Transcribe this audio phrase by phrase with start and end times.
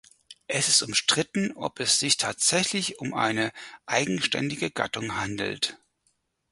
[0.47, 3.51] Es ist umstritten, ob es sich tatsächlich um eine
[3.85, 5.77] eigenständige Gattung handelt.